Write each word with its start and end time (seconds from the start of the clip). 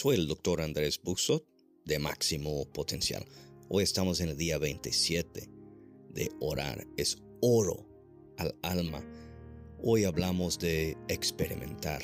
Soy 0.00 0.16
el 0.16 0.28
doctor 0.28 0.62
Andrés 0.62 0.98
Buxot 1.04 1.44
de 1.84 1.98
Máximo 1.98 2.64
Potencial. 2.72 3.22
Hoy 3.68 3.82
estamos 3.82 4.22
en 4.22 4.30
el 4.30 4.36
día 4.38 4.56
27 4.56 5.46
de 6.08 6.30
orar. 6.40 6.86
Es 6.96 7.22
oro 7.42 7.86
al 8.38 8.56
alma. 8.62 9.04
Hoy 9.82 10.04
hablamos 10.04 10.58
de 10.58 10.96
experimentar. 11.08 12.00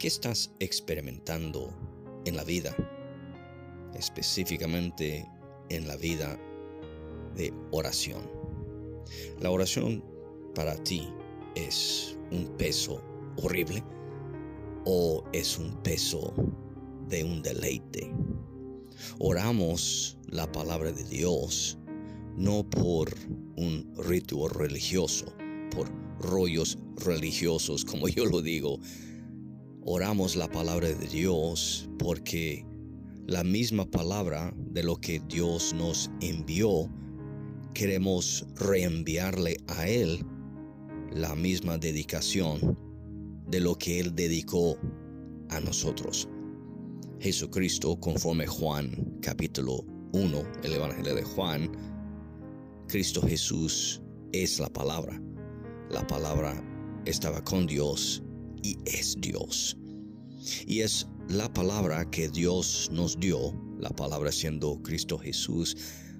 ¿Qué 0.00 0.08
estás 0.08 0.50
experimentando 0.58 1.72
en 2.24 2.34
la 2.34 2.42
vida? 2.42 2.74
Específicamente 3.94 5.24
en 5.68 5.86
la 5.86 5.96
vida 5.96 6.36
de 7.36 7.54
oración. 7.70 8.28
La 9.40 9.52
oración 9.52 10.04
para 10.52 10.74
ti 10.82 11.08
es 11.54 12.18
un 12.32 12.56
peso 12.56 13.00
horrible 13.36 13.84
o 14.84 15.22
es 15.32 15.58
un 15.58 15.80
peso 15.84 16.34
de 17.12 17.24
un 17.24 17.42
deleite. 17.42 18.10
Oramos 19.18 20.16
la 20.28 20.50
palabra 20.50 20.92
de 20.92 21.04
Dios 21.04 21.78
no 22.38 22.68
por 22.68 23.14
un 23.56 23.92
ritual 23.98 24.50
religioso, 24.50 25.26
por 25.70 25.92
rollos 26.18 26.78
religiosos, 26.96 27.84
como 27.90 28.08
yo 28.08 28.24
lo 28.24 28.40
digo. 28.40 28.80
Oramos 29.84 30.36
la 30.36 30.50
palabra 30.50 30.88
de 30.88 31.06
Dios 31.06 31.90
porque 31.98 32.64
la 33.26 33.44
misma 33.44 33.84
palabra 33.84 34.54
de 34.56 34.82
lo 34.82 34.96
que 34.96 35.20
Dios 35.28 35.74
nos 35.74 36.10
envió, 36.22 36.88
queremos 37.74 38.46
reenviarle 38.56 39.58
a 39.66 39.86
Él 39.86 40.24
la 41.10 41.34
misma 41.34 41.76
dedicación 41.76 42.78
de 43.48 43.60
lo 43.60 43.76
que 43.76 44.00
Él 44.00 44.14
dedicó 44.14 44.78
a 45.50 45.60
nosotros. 45.60 46.26
Jesucristo, 47.22 47.94
conforme 48.00 48.48
Juan 48.48 48.90
capítulo 49.22 49.84
1, 50.12 50.42
el 50.64 50.72
Evangelio 50.72 51.14
de 51.14 51.22
Juan, 51.22 51.70
Cristo 52.88 53.22
Jesús 53.22 54.02
es 54.32 54.58
la 54.58 54.68
palabra. 54.68 55.22
La 55.88 56.04
palabra 56.04 56.60
estaba 57.04 57.40
con 57.44 57.68
Dios 57.68 58.24
y 58.64 58.76
es 58.86 59.14
Dios. 59.20 59.78
Y 60.66 60.80
es 60.80 61.06
la 61.28 61.52
palabra 61.52 62.10
que 62.10 62.28
Dios 62.28 62.90
nos 62.92 63.16
dio, 63.20 63.54
la 63.78 63.90
palabra 63.90 64.32
siendo 64.32 64.82
Cristo 64.82 65.16
Jesús, 65.16 65.76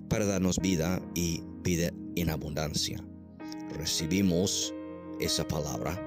para 0.09 0.25
darnos 0.25 0.61
vida 0.61 1.03
y 1.17 1.43
vida 1.65 1.91
en 2.15 2.31
abundancia. 2.31 3.05
Recibimos 3.77 4.73
esa 5.19 5.47
palabra 5.49 6.01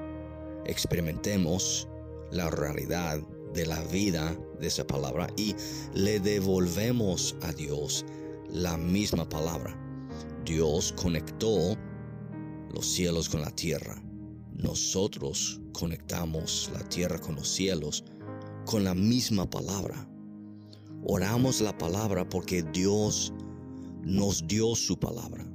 experimentemos 0.65 1.87
la 2.31 2.49
realidad 2.49 3.21
de 3.55 3.65
la 3.65 3.81
vida 3.85 4.37
de 4.59 4.67
esa 4.67 4.85
palabra 4.85 5.27
y 5.37 5.55
le 5.93 6.19
devolvemos 6.19 7.35
a 7.41 7.51
Dios 7.53 8.05
la 8.51 8.77
misma 8.77 9.27
palabra. 9.27 9.75
Dios 10.45 10.93
conectó 10.93 11.75
los 12.73 12.85
cielos 12.85 13.29
con 13.29 13.41
la 13.41 13.51
tierra. 13.51 14.01
Nosotros 14.53 15.61
conectamos 15.73 16.69
la 16.73 16.87
tierra 16.89 17.19
con 17.19 17.35
los 17.35 17.47
cielos 17.47 18.03
con 18.65 18.83
la 18.83 18.93
misma 18.93 19.49
palabra. 19.49 20.07
Oramos 21.05 21.61
la 21.61 21.77
palabra 21.77 22.27
porque 22.27 22.63
Dios 22.73 23.33
nos 24.03 24.45
dio 24.47 24.75
su 24.75 24.97
palabra 24.99 25.45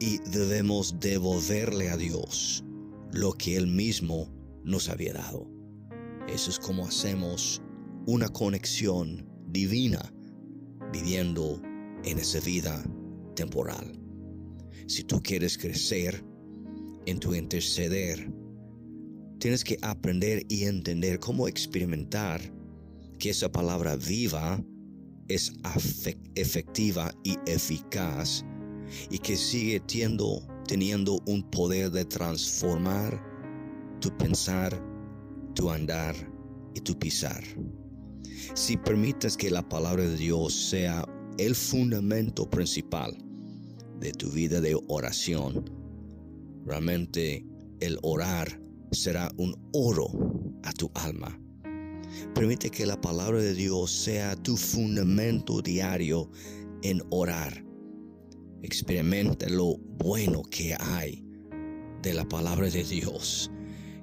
y 0.00 0.18
debemos 0.30 0.98
devolverle 1.00 1.90
a 1.90 1.96
Dios 1.96 2.64
lo 3.12 3.32
que 3.32 3.56
Él 3.56 3.66
mismo 3.66 4.28
nos 4.64 4.88
había 4.88 5.14
dado. 5.14 5.57
Eso 6.28 6.50
es 6.50 6.58
como 6.58 6.86
hacemos 6.86 7.62
una 8.06 8.28
conexión 8.28 9.26
divina 9.48 10.12
viviendo 10.92 11.60
en 12.04 12.18
esa 12.18 12.40
vida 12.40 12.82
temporal. 13.34 13.98
Si 14.86 15.04
tú 15.04 15.20
quieres 15.22 15.58
crecer 15.58 16.24
en 17.06 17.18
tu 17.18 17.34
interceder, 17.34 18.30
tienes 19.38 19.64
que 19.64 19.78
aprender 19.82 20.44
y 20.48 20.64
entender 20.64 21.18
cómo 21.18 21.48
experimentar 21.48 22.40
que 23.18 23.30
esa 23.30 23.50
palabra 23.50 23.96
viva 23.96 24.62
es 25.28 25.52
efectiva 26.34 27.12
y 27.24 27.36
eficaz 27.46 28.44
y 29.10 29.18
que 29.18 29.36
sigue 29.36 29.80
teniendo 29.80 30.46
teniendo 30.68 31.18
un 31.26 31.42
poder 31.50 31.90
de 31.90 32.04
transformar 32.04 33.24
tu 34.00 34.16
pensar, 34.18 34.80
tu 35.54 35.70
andar 35.70 36.14
y 36.74 36.80
tu 36.80 36.98
pisar. 36.98 37.42
Si 38.54 38.76
permites 38.76 39.36
que 39.36 39.50
la 39.50 39.68
palabra 39.68 40.04
de 40.04 40.16
Dios 40.16 40.54
sea 40.54 41.04
el 41.38 41.54
fundamento 41.54 42.48
principal 42.48 43.16
de 44.00 44.12
tu 44.12 44.30
vida 44.30 44.60
de 44.60 44.78
oración, 44.88 45.64
realmente 46.64 47.44
el 47.80 47.98
orar 48.02 48.60
será 48.92 49.30
un 49.36 49.54
oro 49.72 50.08
a 50.62 50.72
tu 50.72 50.90
alma. 50.94 51.38
Permite 52.34 52.70
que 52.70 52.86
la 52.86 53.00
palabra 53.00 53.38
de 53.40 53.54
Dios 53.54 53.90
sea 53.90 54.34
tu 54.36 54.56
fundamento 54.56 55.60
diario 55.60 56.30
en 56.82 57.02
orar 57.10 57.68
Experimenta 58.62 59.48
lo 59.48 59.76
bueno 59.78 60.42
que 60.42 60.74
hay 60.80 61.24
de 62.02 62.12
la 62.12 62.28
palabra 62.28 62.68
de 62.68 62.82
Dios, 62.82 63.50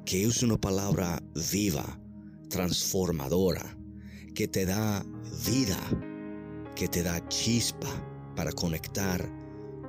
que 0.06 0.24
es 0.24 0.44
una 0.44 0.56
palabra 0.56 1.20
viva, 1.52 2.00
transformadora, 2.50 3.76
que 4.36 4.48
te 4.48 4.64
da 4.66 5.04
vida, 5.48 5.80
que 6.76 6.88
te 6.88 7.02
da 7.02 7.28
chispa 7.28 7.90
para 8.36 8.52
conectar 8.52 9.28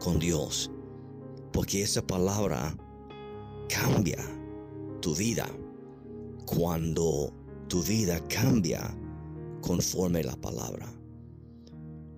con 0.00 0.18
Dios. 0.18 0.70
Porque 1.52 1.82
esa 1.82 2.06
palabra 2.06 2.74
cambia 3.68 4.24
tu 5.02 5.14
vida 5.14 5.46
cuando 6.46 7.34
tu 7.68 7.82
vida 7.82 8.18
cambia 8.28 8.96
conforme 9.60 10.22
la 10.22 10.36
palabra. 10.36 10.90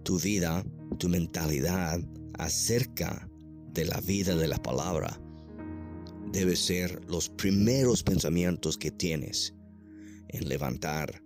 Tu 0.05 0.19
vida, 0.21 0.65
tu 0.99 1.09
mentalidad 1.09 2.01
acerca 2.39 3.29
de 3.73 3.87
la 3.87 4.01
vida 4.01 4.37
de 4.37 4.47
la 4.47 4.59
palabra 4.59 5.21
debe 6.33 6.57
ser 6.57 7.05
los 7.09 7.29
primeros 7.29 8.03
pensamientos 8.03 8.77
que 8.77 8.91
tienes 8.91 9.55
en 10.29 10.49
levantar 10.49 11.23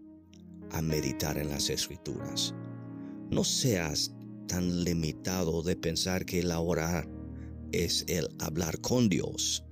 a 0.70 0.80
meditar 0.80 1.38
en 1.38 1.48
las 1.48 1.70
escrituras. 1.70 2.54
No 3.30 3.44
seas 3.44 4.12
tan 4.46 4.84
limitado 4.84 5.62
de 5.62 5.76
pensar 5.76 6.24
que 6.24 6.42
la 6.42 6.60
orar 6.60 7.08
es 7.72 8.04
el 8.08 8.28
hablar 8.38 8.80
con 8.80 9.08
Dios. 9.08 9.64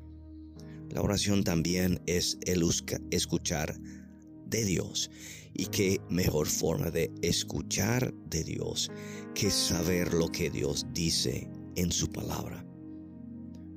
La 0.89 1.03
oración 1.03 1.45
también 1.45 2.01
es 2.07 2.39
el 2.47 2.65
escuchar 3.11 3.79
de 4.47 4.65
Dios. 4.65 5.11
Y 5.55 5.67
qué 5.67 6.01
mejor 6.09 6.47
forma 6.47 6.91
de 6.91 7.13
escuchar 7.23 8.15
de 8.31 8.45
Dios 8.45 8.91
que 9.35 9.51
saber 9.51 10.15
lo 10.15 10.29
que 10.29 10.51
Dios 10.51 10.87
dice 10.93 11.49
en 11.77 11.93
su 11.93 12.11
palabra. 12.11 12.65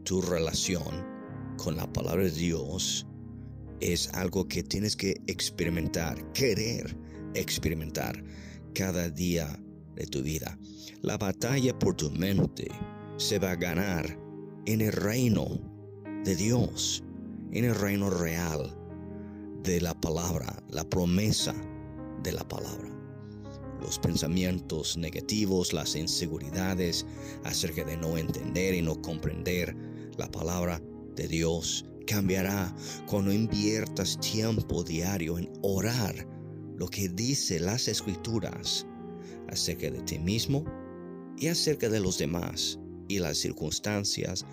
Tu 0.04 0.22
relación 0.22 1.13
con 1.58 1.76
la 1.78 1.92
palabra 1.92 2.24
de 2.24 2.32
Dios 2.32 3.06
es 3.80 4.10
algo 4.14 4.48
que 4.48 4.64
tienes 4.64 4.96
que 4.96 5.16
experimentar, 5.28 6.32
querer 6.34 6.96
experimentar 7.34 8.24
cada 8.74 9.10
día 9.10 9.60
de 9.96 10.06
tu 10.08 10.22
vida. 10.22 10.58
La 11.02 11.18
batalla 11.18 11.78
por 11.78 11.96
tu 11.96 12.10
mente 12.12 12.68
se 13.18 13.40
va 13.40 13.52
a 13.52 13.56
ganar 13.56 14.18
en 14.66 14.82
el 14.82 14.92
reino 14.92 15.60
de 16.24 16.36
Dios, 16.36 17.04
en 17.52 17.66
el 17.66 17.76
reino 17.76 18.10
real 18.10 18.76
de 19.64 19.82
la 19.82 19.94
palabra, 20.00 20.64
la 20.70 20.90
promesa 20.90 21.54
de 22.24 22.32
la 22.32 22.48
palabra. 22.48 22.90
Los 23.82 24.00
pensamientos 24.00 24.98
negativos, 24.98 25.74
las 25.74 25.96
inseguridades 25.96 27.06
acerca 27.44 27.84
de 27.84 27.98
no 27.98 28.18
entender 28.18 28.74
y 28.74 28.82
no 28.82 29.02
comprender 29.02 29.76
la 30.18 30.32
palabra 30.32 30.82
de 31.16 31.28
Dios 31.28 31.86
cambiará 32.06 32.74
cuando 33.08 33.32
inviertas 33.32 34.20
tiempo 34.20 34.84
diario 34.84 35.38
en 35.38 35.52
orar 35.62 36.28
lo 36.76 36.88
que 36.88 37.10
dice 37.10 37.60
las 37.60 37.88
escrituras 37.88 38.86
acerca 39.48 39.90
de 39.90 40.02
ti 40.02 40.20
mismo 40.20 40.66
y 41.38 41.48
acerca 41.48 41.90
de 41.90 42.00
los 42.00 42.18
demás 42.18 42.80
y 43.08 43.20
las 43.20 43.38
circunstancias 43.38 44.46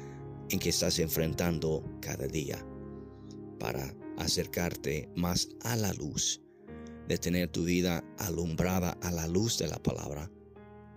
en 0.50 0.58
que 0.58 0.70
estás 0.70 0.98
enfrentando 0.98 1.84
cada 2.00 2.26
día 2.26 2.64
para 3.58 3.94
acercarte 4.18 5.08
más 5.16 5.48
a 5.62 5.76
la 5.76 5.92
luz, 5.94 6.40
de 7.08 7.18
tener 7.18 7.48
tu 7.48 7.64
vida 7.64 8.04
alumbrada 8.18 8.90
a 9.02 9.10
la 9.10 9.26
luz 9.26 9.58
de 9.58 9.68
la 9.68 9.82
palabra, 9.82 10.30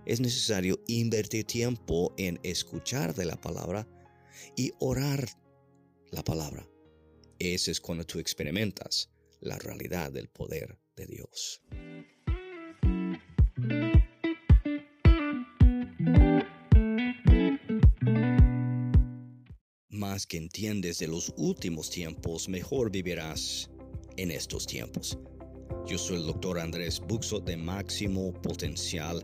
es 0.06 0.20
necesario 0.20 0.80
invertir 0.86 1.44
tiempo 1.44 2.12
en 2.18 2.38
escuchar 2.42 3.14
de 3.14 3.24
la 3.24 3.40
palabra 3.40 3.88
y 4.56 4.72
orar 4.78 5.28
la 6.14 6.22
palabra. 6.22 6.64
Ese 7.40 7.72
es 7.72 7.80
cuando 7.80 8.04
tú 8.04 8.20
experimentas 8.20 9.10
la 9.40 9.58
realidad 9.58 10.12
del 10.12 10.28
poder 10.28 10.78
de 10.94 11.06
Dios. 11.06 11.60
Más 19.88 20.26
que 20.26 20.36
entiendes 20.36 21.00
de 21.00 21.08
los 21.08 21.34
últimos 21.36 21.90
tiempos, 21.90 22.48
mejor 22.48 22.92
vivirás 22.92 23.68
en 24.16 24.30
estos 24.30 24.66
tiempos. 24.66 25.18
Yo 25.86 25.98
soy 25.98 26.18
el 26.18 26.26
doctor 26.26 26.60
Andrés 26.60 27.00
Buxo 27.00 27.40
de 27.40 27.56
Máximo 27.56 28.32
Potencial. 28.34 29.20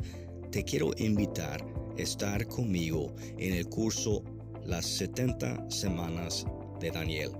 Te 0.51 0.65
quiero 0.65 0.91
invitar 0.99 1.65
a 1.97 2.03
estar 2.03 2.49
conmigo 2.49 3.15
en 3.39 3.55
el 3.55 3.69
curso 3.69 4.25
Las 4.65 4.87
70 4.87 5.71
Semanas 5.71 6.45
de 6.81 6.91
Daniel. 6.91 7.33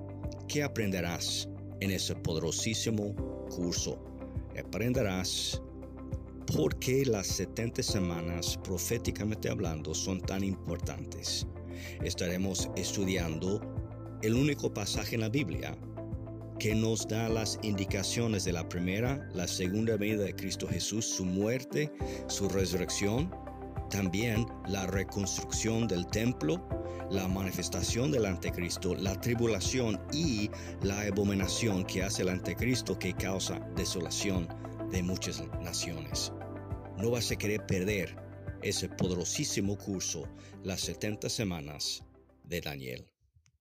¿Qué 0.47 0.63
aprenderás 0.63 1.49
en 1.81 1.91
ese 1.91 2.15
poderosísimo 2.15 3.15
curso? 3.49 4.03
Aprenderás 4.59 5.61
por 6.55 6.79
qué 6.79 7.05
las 7.07 7.27
70 7.29 7.83
semanas, 7.83 8.59
proféticamente 8.63 9.49
hablando, 9.49 9.95
son 9.95 10.21
tan 10.21 10.45
importantes. 10.45 11.47
Estaremos 12.03 12.69
estudiando 12.77 13.61
el 14.23 14.35
único 14.35 14.73
pasaje 14.73 15.15
en 15.15 15.23
la 15.23 15.29
Biblia 15.29 15.77
que 16.59 16.75
nos 16.75 17.09
da 17.09 17.29
las 17.31 17.59
indicaciones 17.63 18.45
de 18.45 18.53
la 18.53 18.69
primera, 18.69 19.27
la 19.33 19.49
segunda 19.49 19.97
venida 19.97 20.25
de 20.25 20.37
Cristo 20.37 20.69
Jesús, 20.69 21.07
su 21.07 21.25
muerte, 21.25 21.91
su 22.29 22.51
resurrección, 22.51 23.31
también 23.91 24.47
la 24.67 24.87
reconstrucción 24.87 25.87
del 25.87 26.07
templo, 26.07 26.67
la 27.11 27.29
manifestación 27.29 28.11
del 28.11 28.25
anticristo, 28.25 28.95
la 28.95 29.21
tribulación 29.21 30.01
y 30.13 30.51
la 30.83 31.03
abominación 31.03 31.85
que 31.85 32.03
hace 32.03 32.23
el 32.23 32.31
anticristo 32.31 32.99
que 32.99 33.13
causa 33.13 33.61
desolación 33.77 34.49
de 34.91 35.03
muchas 35.03 35.43
naciones. 35.61 36.33
No 36.97 37.11
vas 37.11 37.31
a 37.31 37.37
querer 37.37 37.67
perder 37.67 38.17
ese 38.63 38.89
poderosísimo 38.89 39.77
curso, 39.77 40.29
las 40.63 40.81
70 40.83 41.29
semanas 41.29 42.05
de 42.45 42.61
Daniel. 42.61 43.07